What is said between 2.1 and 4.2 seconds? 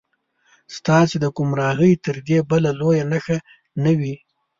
دې بله لویه نښه نه وي.